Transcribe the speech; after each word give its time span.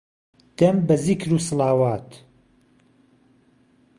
دەم 0.57 0.77
به 0.87 0.95
زیکر 1.03 1.29
وسڵاوات 1.35 2.09